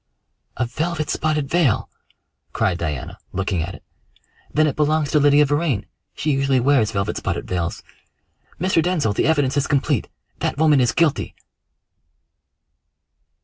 [0.57, 1.87] "A velvet spotted veil!"
[2.53, 3.83] cried Diana, looking at it.
[4.51, 5.85] "Then it belongs to Lydia Vrain.
[6.15, 7.83] She usually wears velvet spotted veils.
[8.59, 8.81] Mr.
[8.81, 10.07] Denzil, the evidence is complete
[10.39, 11.35] that woman is guilty!"